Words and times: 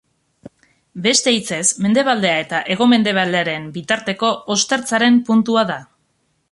Beste 1.07 1.33
hitzez, 1.35 1.59
mendebaldea 1.87 2.39
eta 2.45 2.63
hego-mendebaldearen 2.75 3.69
bitarteko 3.77 4.35
ostertzaren 4.57 5.23
puntua 5.31 5.71
da. 5.77 5.81